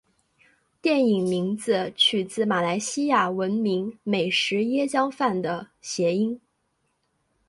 [0.81, 6.41] 电影名字取自马来西亚闻名美食椰浆饭的谐音。